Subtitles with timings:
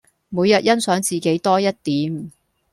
[0.29, 2.31] 每日欣賞自己多一點